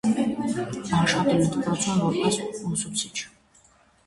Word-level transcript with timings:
Աշխատել 1.01 1.43
է 1.43 1.49
դպրոցում 1.57 2.01
որպես 2.07 2.41
ուսուցիչ։ 2.71 3.15